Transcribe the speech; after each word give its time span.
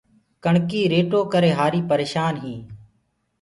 ڪڻڪي 0.43 0.81
ريٽو 0.93 1.19
ڪري 1.33 1.51
هآري 1.57 1.81
پرشآن 1.89 2.33
هينٚ۔ 2.43 2.65